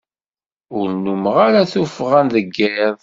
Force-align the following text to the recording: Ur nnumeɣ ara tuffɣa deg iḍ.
Ur 0.77 0.87
nnumeɣ 0.93 1.35
ara 1.47 1.69
tuffɣa 1.71 2.21
deg 2.33 2.55
iḍ. 2.79 2.95